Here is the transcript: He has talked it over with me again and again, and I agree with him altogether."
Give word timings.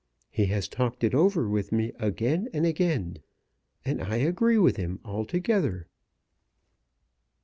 He 0.31 0.47
has 0.47 0.67
talked 0.67 1.03
it 1.03 1.13
over 1.13 1.47
with 1.47 1.71
me 1.71 1.91
again 1.99 2.49
and 2.55 2.65
again, 2.65 3.17
and 3.85 4.01
I 4.01 4.15
agree 4.15 4.57
with 4.57 4.75
him 4.75 4.99
altogether." 5.05 5.85